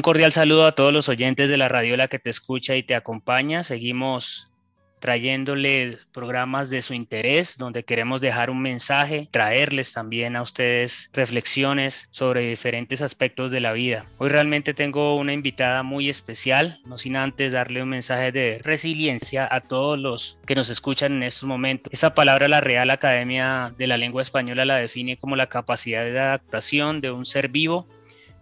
[0.00, 2.94] Un cordial saludo a todos los oyentes de la radiola que te escucha y te
[2.94, 3.62] acompaña.
[3.62, 4.50] Seguimos
[4.98, 12.08] trayéndole programas de su interés, donde queremos dejar un mensaje, traerles también a ustedes reflexiones
[12.12, 14.06] sobre diferentes aspectos de la vida.
[14.16, 19.46] Hoy realmente tengo una invitada muy especial, no sin antes darle un mensaje de resiliencia
[19.50, 21.92] a todos los que nos escuchan en estos momentos.
[21.92, 26.18] Esa palabra la Real Academia de la Lengua Española la define como la capacidad de
[26.18, 27.86] adaptación de un ser vivo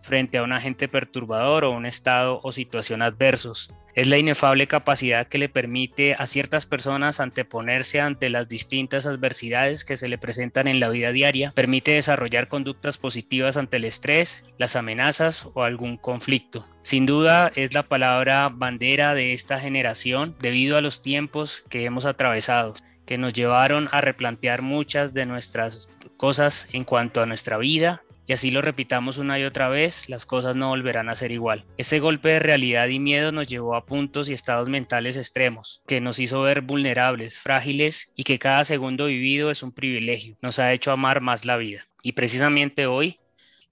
[0.03, 3.73] frente a un agente perturbador o un estado o situación adversos.
[3.95, 9.85] Es la inefable capacidad que le permite a ciertas personas anteponerse ante las distintas adversidades
[9.85, 14.45] que se le presentan en la vida diaria, permite desarrollar conductas positivas ante el estrés,
[14.57, 16.67] las amenazas o algún conflicto.
[16.83, 22.07] Sin duda es la palabra bandera de esta generación debido a los tiempos que hemos
[22.07, 22.75] atravesado
[23.05, 28.35] que nos llevaron a replantear muchas de nuestras cosas en cuanto a nuestra vida y
[28.35, 31.65] así lo repitamos una y otra vez, las cosas no volverán a ser igual.
[31.79, 36.03] Ese golpe de realidad y miedo nos llevó a puntos y estados mentales extremos, que
[36.03, 40.37] nos hizo ver vulnerables, frágiles y que cada segundo vivido es un privilegio.
[40.43, 41.89] Nos ha hecho amar más la vida.
[42.03, 43.19] Y precisamente hoy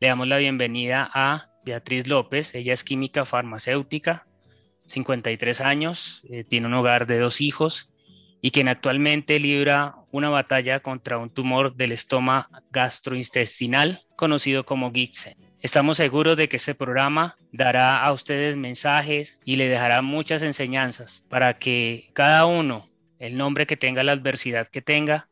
[0.01, 2.55] le damos la bienvenida a Beatriz López.
[2.55, 4.27] Ella es química farmacéutica,
[4.87, 7.93] 53 años, eh, tiene un hogar de dos hijos
[8.41, 15.37] y quien actualmente libra una batalla contra un tumor del estómago gastrointestinal conocido como GIGSEN.
[15.61, 21.25] Estamos seguros de que este programa dará a ustedes mensajes y le dejará muchas enseñanzas
[21.29, 25.29] para que cada uno, el nombre que tenga, la adversidad que tenga,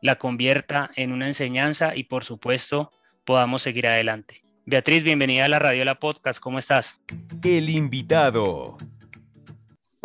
[0.00, 2.90] la convierta en una enseñanza y por supuesto
[3.24, 4.42] podamos seguir adelante.
[4.66, 7.00] Beatriz, bienvenida a la Radio La Podcast, ¿cómo estás?
[7.42, 8.78] El invitado.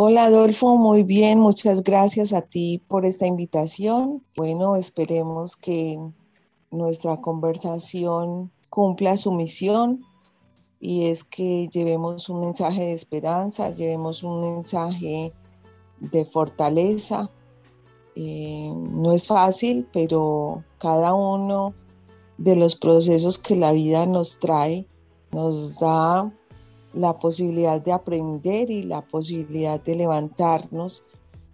[0.01, 4.23] Hola Adolfo, muy bien, muchas gracias a ti por esta invitación.
[4.37, 5.99] Bueno, esperemos que
[6.71, 10.05] nuestra conversación cumpla su misión
[10.79, 15.33] y es que llevemos un mensaje de esperanza, llevemos un mensaje
[15.99, 17.29] de fortaleza.
[18.15, 21.73] Eh, no es fácil, pero cada uno
[22.37, 24.87] de los procesos que la vida nos trae
[25.33, 26.33] nos da
[26.93, 31.03] la posibilidad de aprender y la posibilidad de levantarnos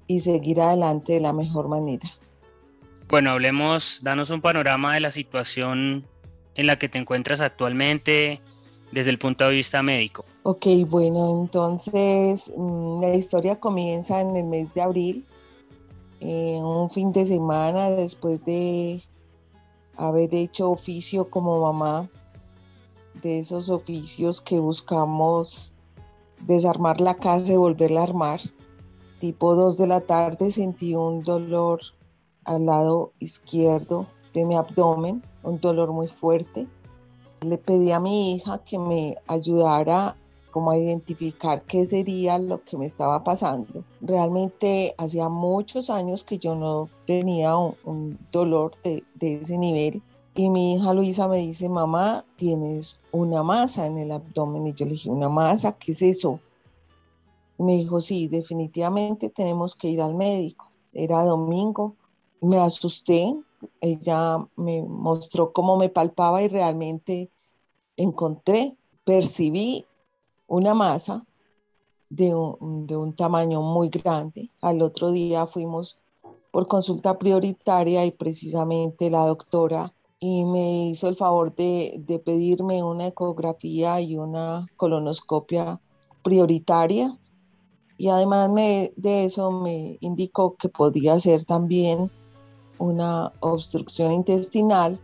[0.07, 2.09] y seguir adelante de la mejor manera.
[3.09, 6.05] Bueno, hablemos, danos un panorama de la situación
[6.55, 8.41] en la que te encuentras actualmente
[8.91, 10.25] desde el punto de vista médico.
[10.43, 15.25] Ok, bueno, entonces mm, la historia comienza en el mes de abril,
[16.21, 19.01] eh, un fin de semana después de
[19.97, 22.09] haber hecho oficio como mamá
[23.25, 25.73] de esos oficios que buscamos
[26.45, 28.39] desarmar la casa y volverla a armar.
[29.17, 31.79] Tipo 2 de la tarde sentí un dolor
[32.43, 34.05] al lado izquierdo
[34.35, 36.67] de mi abdomen, un dolor muy fuerte.
[37.41, 40.15] Le pedí a mi hija que me ayudara
[40.51, 43.83] como a identificar qué sería lo que me estaba pasando.
[44.01, 50.03] Realmente hacía muchos años que yo no tenía un, dolor de, de ese nivel
[50.35, 54.67] y mi hija Luisa me dice, mamá, tienes una masa en el abdomen.
[54.67, 55.71] Y yo le dije, ¿una masa?
[55.71, 56.41] ¿Qué es eso?
[57.57, 60.69] Y me dijo, sí, definitivamente tenemos que ir al médico.
[60.91, 61.95] Era domingo.
[62.41, 63.33] Me asusté.
[63.79, 67.31] Ella me mostró cómo me palpaba y realmente
[67.95, 68.75] encontré,
[69.05, 69.85] percibí
[70.47, 71.25] una masa
[72.09, 74.51] de un, de un tamaño muy grande.
[74.59, 75.97] Al otro día fuimos
[76.51, 83.07] por consulta prioritaria y precisamente la doctora y me hizo el favor de, pedirme una
[83.07, 85.81] ecografía y una colonoscopia
[86.23, 87.17] prioritaria.
[87.97, 92.11] Y además de eso me indicó que podía ser también
[92.77, 94.99] una obstrucción intestinal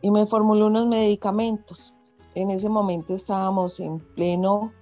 [0.00, 1.94] y me formuló unos medicamentos.
[2.34, 4.72] En ese momento estábamos en pleno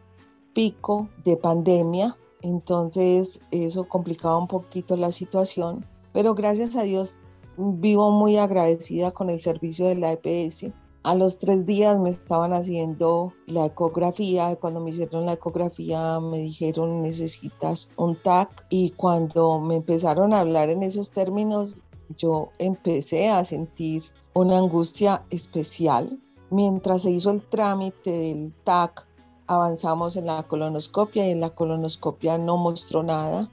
[0.54, 8.10] pico de pandemia, entonces eso complicaba un poquito la situación, pero gracias a Dios vivo
[8.10, 10.72] muy agradecida con el servicio de la EPS.
[11.04, 14.56] A los tres días me estaban haciendo la ecografía.
[14.56, 20.40] Cuando me hicieron la ecografía me dijeron necesitas un TAC y cuando me empezaron a
[20.40, 21.76] hablar en esos términos
[22.16, 24.02] yo empecé a sentir
[24.34, 26.18] una angustia especial.
[26.50, 29.06] Mientras se hizo el trámite del TAC
[29.46, 33.50] avanzamos en la colonoscopia y en la colonoscopia no mostró nada.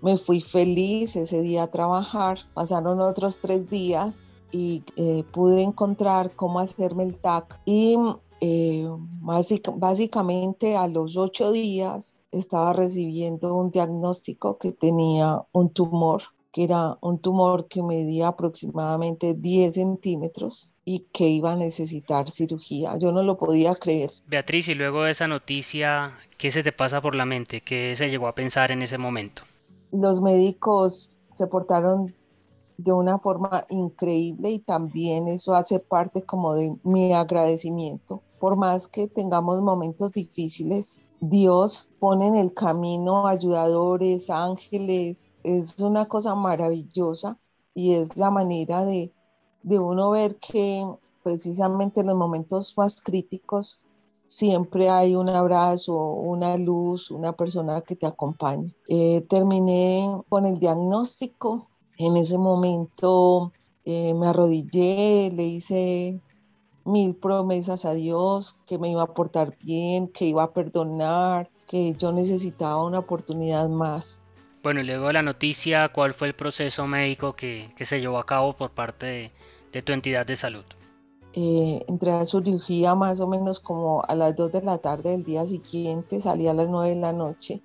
[0.00, 2.38] Me fui feliz ese día a trabajar.
[2.54, 7.60] Pasaron otros tres días y eh, pude encontrar cómo hacerme el TAC.
[7.64, 7.96] Y
[8.40, 8.86] eh,
[9.20, 16.22] básicamente a los ocho días estaba recibiendo un diagnóstico que tenía un tumor,
[16.52, 22.96] que era un tumor que medía aproximadamente 10 centímetros y que iba a necesitar cirugía.
[22.98, 24.10] Yo no lo podía creer.
[24.26, 27.60] Beatriz, y luego de esa noticia, ¿qué se te pasa por la mente?
[27.60, 29.42] ¿Qué se llegó a pensar en ese momento?
[29.92, 32.14] Los médicos se portaron
[32.76, 38.22] de una forma increíble y también eso hace parte como de mi agradecimiento.
[38.38, 46.06] Por más que tengamos momentos difíciles, Dios pone en el camino ayudadores, ángeles, es una
[46.06, 47.36] cosa maravillosa
[47.74, 49.12] y es la manera de,
[49.62, 50.86] de uno ver que
[51.24, 53.80] precisamente en los momentos más críticos
[54.28, 58.70] siempre hay un abrazo, una luz, una persona que te acompaña.
[58.86, 61.68] Eh, terminé con el diagnóstico.
[61.96, 63.52] En ese momento
[63.84, 66.20] eh, me arrodillé, le hice
[66.84, 71.94] mil promesas a Dios, que me iba a portar bien, que iba a perdonar, que
[71.94, 74.22] yo necesitaba una oportunidad más.
[74.62, 78.56] Bueno, y luego la noticia, ¿cuál fue el proceso médico que, se llevó a cabo
[78.56, 79.32] por parte
[79.72, 80.64] de, tu entidad de salud?
[81.34, 85.24] Eh, entré a cirugía más o menos como a las 2 de la tarde del
[85.24, 87.62] día siguiente, salí a las 9 de la noche.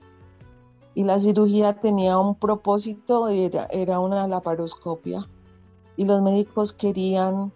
[0.95, 5.27] Y la cirugía tenía un propósito, era, era una laparoscopia.
[5.95, 7.51] Y los médicos querían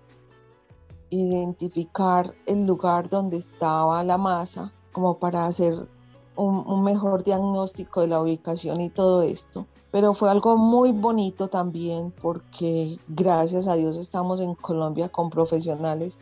[1.09, 5.87] identificar el lugar donde estaba la masa como para hacer
[6.35, 9.65] un, mejor diagnóstico de la ubicación y todo esto.
[9.91, 16.19] Pero fue algo muy bonito también porque gracias a Dios estamos en Colombia con profesionales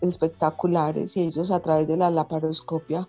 [0.00, 3.08] espectaculares y ellos a través de la laparoscopia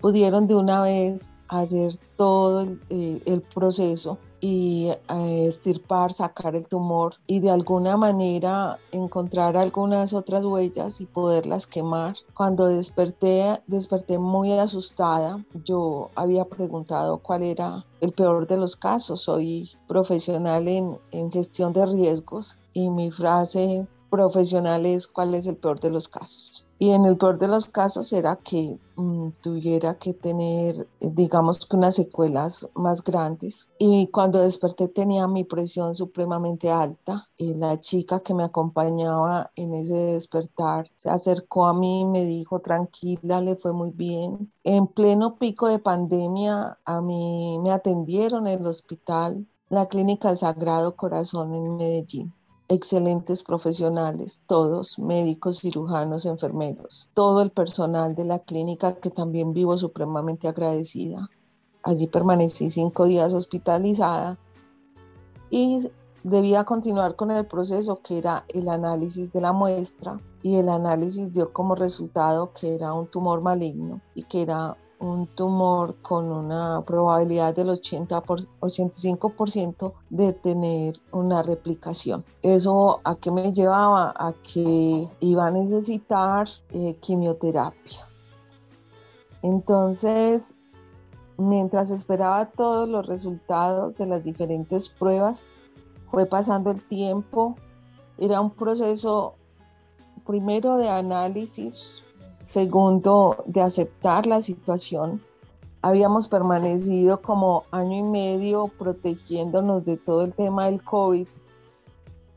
[0.00, 7.14] pudieron de una vez hacer todo el, eh, proceso y eh, estirpar, sacar el tumor
[7.26, 12.16] y de alguna manera encontrar algunas otras huellas y poderlas quemar.
[12.34, 15.42] Cuando desperté, desperté muy asustada.
[15.64, 19.22] Yo había preguntado cuál era el peor de los casos.
[19.22, 25.56] Soy profesional en, en gestión de riesgos y mi frase profesional es cuál es el
[25.56, 26.64] peor de los casos.
[26.84, 31.76] Y en el peor de los casos era que mm, tuviera que tener, digamos que
[31.76, 33.70] unas secuelas más grandes.
[33.78, 37.30] Y cuando desperté tenía mi presión supremamente alta.
[37.38, 42.22] Y la chica que me acompañaba en ese despertar se acercó a mí y me
[42.26, 44.52] dijo, tranquila, le fue muy bien.
[44.62, 50.36] En pleno pico de pandemia, a mí me atendieron en el hospital, la Clínica del
[50.36, 52.34] Sagrado Corazón en Medellín
[52.68, 59.76] excelentes profesionales, todos, médicos, cirujanos, enfermeros, todo el personal de la clínica que también vivo
[59.76, 61.28] supremamente agradecida.
[61.82, 64.38] Allí permanecí cinco días hospitalizada
[65.50, 65.86] y
[66.22, 71.32] debía continuar con el proceso que era el análisis de la muestra y el análisis
[71.32, 76.82] dio como resultado que era un tumor maligno y que era un tumor con una
[76.86, 82.24] probabilidad del 80 por, 85% de tener una replicación.
[82.42, 84.14] ¿Eso a qué me llevaba?
[84.16, 88.08] A que iba a necesitar eh, quimioterapia.
[89.42, 90.58] Entonces,
[91.36, 95.44] mientras esperaba todos los resultados de las diferentes pruebas,
[96.10, 97.56] fue pasando el tiempo.
[98.18, 99.34] Era un proceso
[100.24, 102.03] primero de análisis
[102.54, 105.20] Segundo, de aceptar la situación.
[105.82, 111.26] Habíamos permanecido como año y medio protegiéndonos de todo el tema del COVID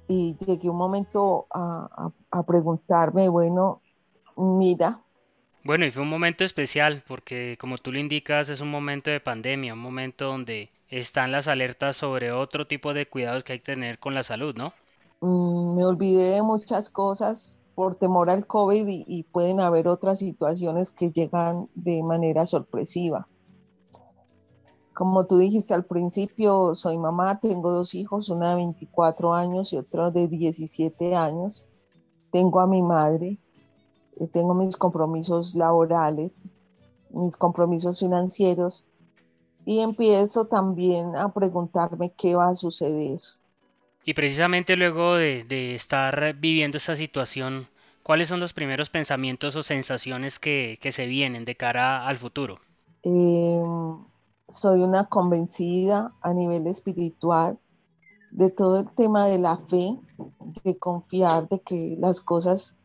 [0.08, 2.10] y llegué un momento a,
[2.48, 3.80] preguntarme, bueno,
[4.36, 5.02] mira,
[5.64, 9.20] bueno, y fue un momento especial porque, como tú lo indicas, es un momento de
[9.20, 13.66] pandemia, un momento donde están las alertas sobre otro tipo de cuidados que hay que
[13.66, 14.74] tener con la salud, ¿no?
[15.22, 20.92] Mm, me olvidé de muchas cosas por temor al COVID y, pueden haber otras situaciones
[20.92, 23.28] que llegan de manera sorpresiva.
[24.94, 29.78] Como tú dijiste al principio, soy mamá, tengo dos hijos, una de 24 años y
[29.78, 31.68] otro de 17 años.
[32.32, 33.38] Tengo a mi madre,
[34.20, 36.50] eh, tengo mis compromisos laborales,
[37.12, 38.88] mis compromisos financieros
[39.66, 43.20] y empiezo también a preguntarme qué va a suceder.
[44.08, 47.68] Y precisamente luego de, estar viviendo esa situación,
[48.04, 52.62] ¿cuáles son los primeros pensamientos o sensaciones que, se vienen de cara al futuro?
[53.04, 54.06] Em,
[54.48, 57.60] soy una convencida a nivel espiritual
[58.32, 60.00] de todo el tema de la fe,
[60.64, 62.80] de confiar de que las cosas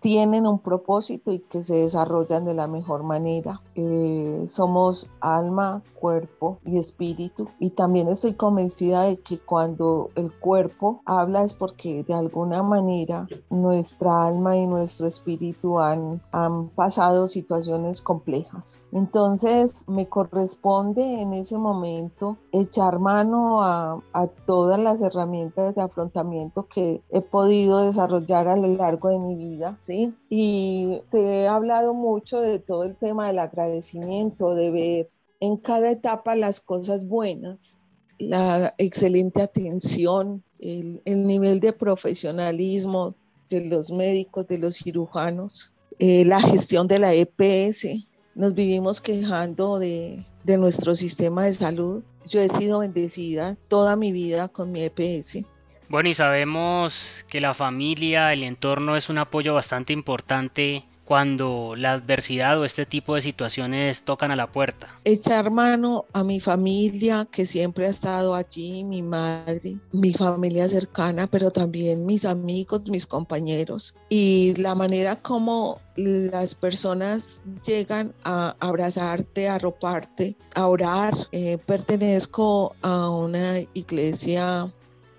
[0.00, 3.60] tienen un propósito y que se desarrollan de la mejor manera.
[3.74, 7.48] Eh, somos alma, cuerpo y espíritu.
[7.58, 13.26] Y también estoy convencida de que cuando el cuerpo habla es porque de alguna manera
[13.50, 18.80] nuestra alma y nuestro espíritu han, han pasado situaciones complejas.
[18.92, 26.66] Entonces me corresponde en ese momento echar mano a, a todas las herramientas de afrontamiento
[26.68, 30.14] que he podido desarrollar a lo largo de mi vida, ¿sí?
[30.28, 35.06] Y te he hablado mucho de todo el tema del agradecimiento, de ver
[35.40, 37.78] en cada etapa las cosas buenas,
[38.18, 43.14] la excelente atención, el, nivel de profesionalismo
[43.48, 48.06] de los médicos, de los cirujanos, eh, la gestión de la EPS.
[48.34, 52.02] Nos vivimos quejando de, de nuestro sistema de salud.
[52.28, 55.46] Yo he sido bendecida toda mi vida con mi EPS
[55.88, 61.92] bueno, y sabemos que la familia, el entorno es un apoyo bastante importante cuando la
[61.92, 64.88] adversidad o este tipo de situaciones tocan a la puerta?
[65.04, 71.28] Echar mano a mi familia que siempre ha estado allí, mi madre, mi familia cercana,
[71.28, 73.94] pero también mis amigos, mis compañeros.
[74.08, 81.14] Y la manera como las personas llegan a abrazarte, a arroparte, a orar.
[81.30, 84.70] Eh, pertenezco a una iglesia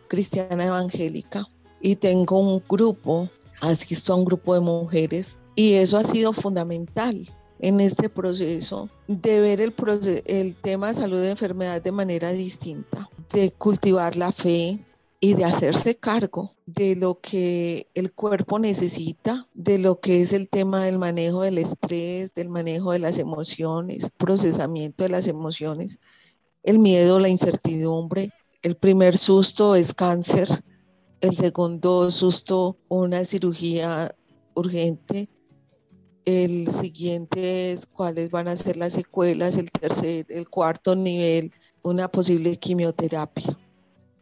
[0.07, 1.47] cristiana evangélica
[1.81, 3.29] y tengo un grupo,
[3.61, 7.19] asisto a un grupo de mujeres y eso ha sido fundamental
[7.59, 9.73] en este proceso de ver el,
[10.25, 14.79] el tema de salud y enfermedad de manera distinta, de cultivar la fe
[15.19, 20.47] y de hacerse cargo de lo que el cuerpo necesita, de lo que es el
[20.47, 25.99] tema del manejo del estrés, del manejo de las emociones, procesamiento de las emociones,
[26.63, 30.47] el miedo, la incertidumbre, el primer susto es cáncer,
[31.21, 34.13] el segundo susto una cirugía
[34.55, 35.29] urgente,
[36.25, 41.51] el siguiente es cuáles van a ser las secuelas, el tercer, el cuarto nivel,
[41.83, 43.57] una posible quimioterapia.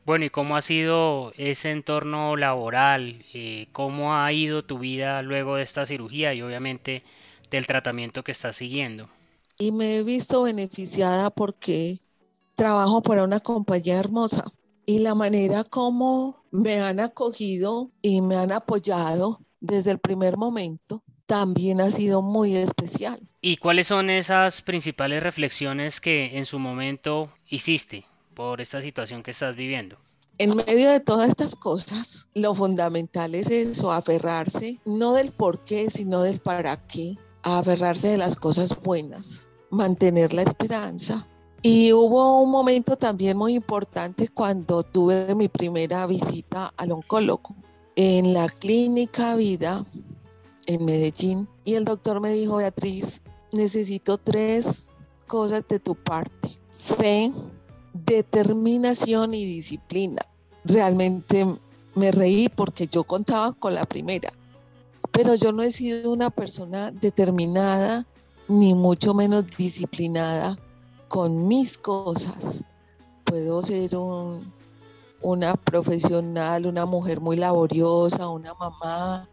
[0.06, 3.26] Bueno, ¿y cómo ha sido ese entorno laboral?
[3.34, 7.02] Eh, ¿Cómo ha ido tu vida luego de esta cirugía y obviamente
[7.50, 9.10] del tratamiento que estás siguiendo?
[9.58, 12.02] Y me he visto beneficiada porque
[12.56, 14.46] trabajo para una compañía hermosa
[14.86, 21.04] y la manera como me han acogido y me han apoyado desde el primer momento
[21.26, 23.20] también ha sido muy especial.
[23.42, 29.32] ¿Y cuáles son esas principales reflexiones que en su momento hiciste por esta situación que
[29.32, 29.98] estás viviendo?
[30.38, 35.90] En medio de todas estas cosas, lo fundamental es eso, aferrarse, no del por qué,
[35.90, 41.28] sino del para qué, aferrarse de las cosas buenas, mantener la esperanza
[41.68, 47.56] y hubo un momento también muy importante cuando tuve mi primera visita al oncólogo
[47.96, 49.84] en la clínica Vida
[50.68, 51.50] en Medellín.
[51.64, 54.92] Y el doctor me dijo, Beatriz, necesito tres
[55.26, 56.50] cosas de tu parte.
[56.70, 57.34] Fe,
[57.94, 60.22] determinación y disciplina.
[60.66, 61.48] Realmente
[61.96, 64.32] me reí porque yo contaba con la primera,
[65.12, 68.06] pero yo no he sido una persona determinada
[68.48, 70.60] ni mucho menos disciplinada
[71.08, 72.64] con mis cosas.
[73.24, 73.92] Puedo ser
[75.22, 79.28] una profesional, una mujer muy laboriosa, una mamá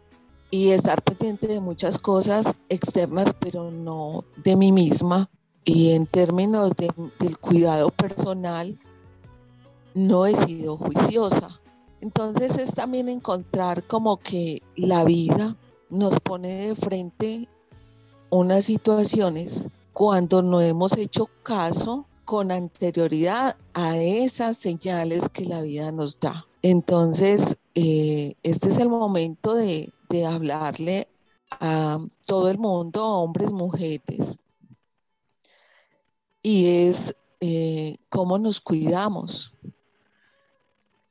[0.49, 5.29] y estar pendiente de muchas cosas externas, pero no de mí misma.
[5.65, 8.77] Y en términos del cuidado personal,
[9.93, 11.59] no he sido juiciosa.
[12.01, 15.55] Entonces es también encontrar como que la vida
[15.89, 17.47] nos pone de frente
[18.29, 25.91] unas situaciones cuando no hemos hecho caso con anterioridad a esas señales que la vida
[25.91, 26.47] nos da.
[26.61, 29.93] Entonces, eh, este es el momento de,
[30.27, 31.07] hablarle
[31.59, 31.97] a
[32.27, 34.37] todo el mundo, hombres, mujeres,
[36.43, 39.55] y es eh, cómo nos cuidamos,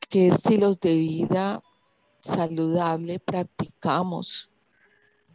[0.09, 1.65] qué estilos de vida
[2.21, 4.52] saludable practicamos,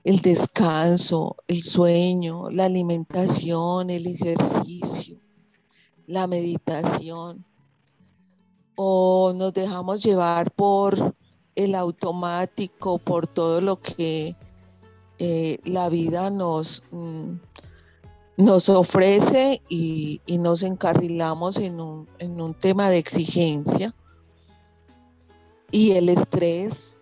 [0.08, 5.20] el descanso, el sueño, la alimentación, el ejercicio,
[6.06, 7.44] la meditación.
[8.78, 11.14] O nos dejamos llevar por
[11.56, 14.38] el automático, por todo lo que
[15.20, 17.34] eh, la vida nos, mm,
[18.38, 23.94] nos ofrece y, nos encarrilamos en un, en un tema de exigencia.
[25.70, 27.02] Y el estrés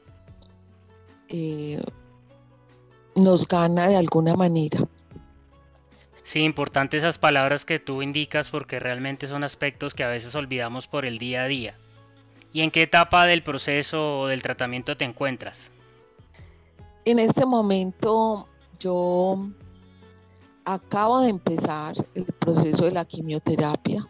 [1.28, 1.84] eh,
[3.26, 4.88] nos gana de alguna manera.
[6.24, 10.86] Sí, importante esas palabras que tú indicas porque realmente son aspectos que a veces olvidamos
[10.88, 11.76] por el día a día.
[12.54, 15.72] ¿Y en qué etapa del proceso o del tratamiento te encuentras?
[17.04, 18.48] En este momento
[18.80, 19.48] yo
[20.66, 24.08] acabo de empezar el proceso de la quimioterapia.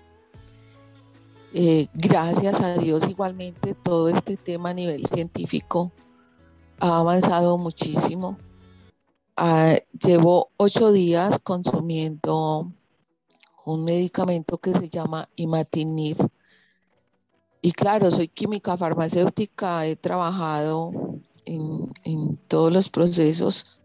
[1.54, 5.94] Eh, gracias a Dios igualmente todo este tema a nivel científico
[6.82, 8.38] ha avanzado muchísimo.
[9.38, 12.72] Ah, llevo ocho días consumiendo
[13.66, 16.18] un medicamento que se llama imatinib.
[17.62, 20.92] Y claro, soy química farmacéutica, he trabajado
[21.44, 23.78] en, en todos los procesos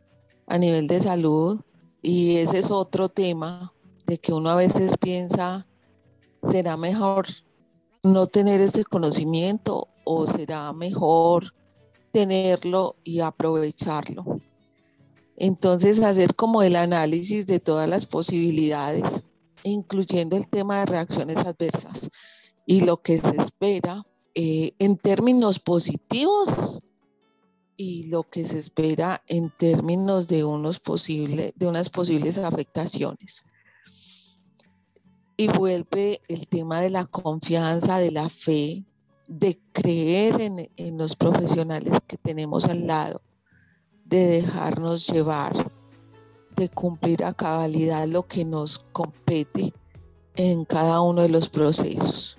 [0.47, 1.61] a nivel de salud
[2.01, 3.73] y ese es otro tema
[4.07, 5.67] de que uno a veces piensa,
[6.43, 7.27] ¿será mejor
[8.05, 11.53] no tener ese conocimiento o será mejor
[12.13, 14.41] tenerlo y aprovecharlo?
[15.41, 19.25] Entonces, hacer como el análisis de todas las posibilidades,
[19.65, 22.11] incluyendo el tema de reacciones adversas
[22.67, 26.83] y lo que se espera eh, en términos positivos
[27.75, 33.45] y lo que se espera en términos de, unos posible, de unas posibles afectaciones.
[35.39, 38.85] Y vuelve el tema de la confianza, de la fe,
[39.27, 43.23] de creer en, en los profesionales que tenemos al lado
[44.11, 45.53] de dejarnos llevar,
[46.57, 49.73] de cumplir a cabalidad lo que nos compete
[50.35, 52.37] en cada uno de los procesos.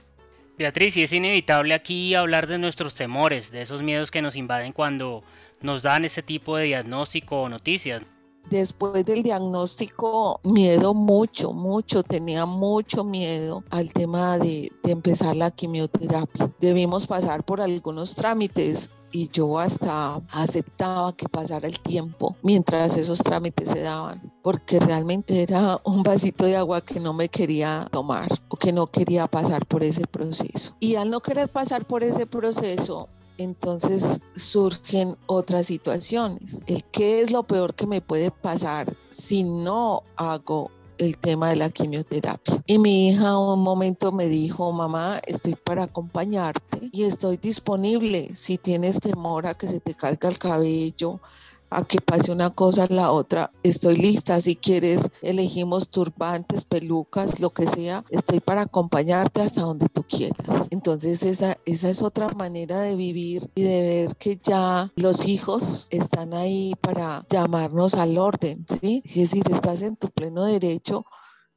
[0.57, 4.73] Beatriz, y es inevitable aquí hablar de nuestros temores, de esos miedos que nos invaden
[4.73, 5.23] cuando
[5.61, 8.03] nos dan ese tipo de diagnóstico o noticias.
[8.49, 16.53] Después del diagnóstico, miedo mucho, mucho, tenía mucho miedo al tema de, empezar la quimioterapia.
[16.59, 23.19] Debimos pasar por algunos trámites y yo hasta aceptaba que pasara el tiempo mientras esos
[23.19, 28.29] trámites se daban, porque realmente era un vasito de agua que no me quería tomar
[28.49, 30.75] o que no quería pasar por ese proceso.
[30.79, 33.09] Y al no querer pasar por ese proceso,
[33.43, 36.63] entonces surgen otras situaciones.
[36.67, 41.55] El qué es lo peor que me puede pasar si no hago el tema de
[41.55, 42.61] la quimioterapia.
[42.67, 48.57] Y mi hija un momento me dijo, mamá, estoy para acompañarte y estoy disponible si
[48.59, 51.19] tienes temor a que se te caiga el cabello,
[51.71, 53.51] a que pase una cosa a la otra.
[53.63, 58.03] Estoy lista, si quieres, elegimos turbantes, pelucas, lo que sea.
[58.09, 60.67] Estoy para acompañarte hasta donde tú quieras.
[60.69, 65.87] Entonces esa, esa es otra manera de vivir y de ver que ya los hijos
[65.89, 69.01] están ahí para llamarnos al orden, ¿sí?
[69.05, 71.05] Es decir, estás en tu pleno derecho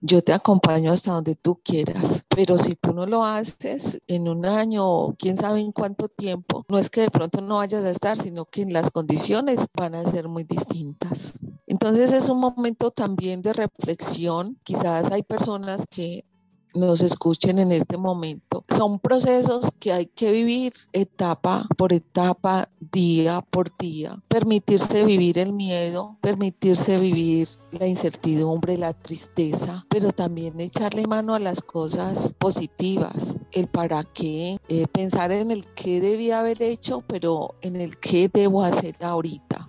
[0.06, 4.44] yo te acompaño hasta donde tú quieras, pero si tú no lo haces en un
[4.44, 7.90] año o quién sabe en cuánto tiempo, no es que de pronto no vayas a
[7.90, 11.38] estar, sino que las condiciones van a ser muy distintas.
[11.66, 14.58] Entonces es un momento también de reflexión.
[14.62, 16.26] Quizás hay personas que
[16.74, 18.64] nos escuchen en este momento.
[18.68, 24.20] Son procesos que hay que vivir etapa por etapa, día por día.
[24.28, 31.38] Permitirse vivir el miedo, permitirse vivir la incertidumbre, la tristeza, pero también echarle mano a
[31.38, 37.54] las cosas positivas, el para qué, eh, pensar en el qué debía haber hecho, pero
[37.62, 39.68] en el qué debo hacer ahorita.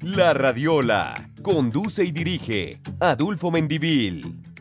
[0.00, 4.53] La Radiola conduce y dirige Adulfo Mendivil.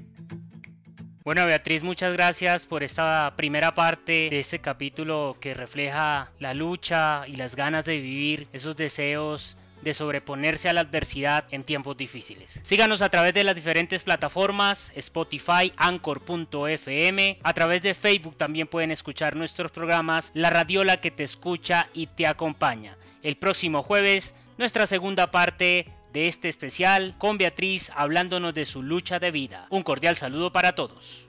[1.23, 7.23] Bueno, Beatriz, muchas gracias por esta primera parte de este capítulo que refleja la lucha
[7.27, 12.59] y las ganas de vivir, esos deseos de sobreponerse a la adversidad en tiempos difíciles.
[12.63, 18.91] Síganos a través de las diferentes plataformas, Spotify, Anchor.fm, a través de Facebook también pueden
[18.91, 22.97] escuchar nuestros programas La Radiola que te escucha y te acompaña.
[23.21, 29.19] El próximo jueves, nuestra segunda parte de este especial con Beatriz hablándonos de su lucha
[29.19, 29.65] de vida.
[29.69, 31.21] Un cordial saludo para todos.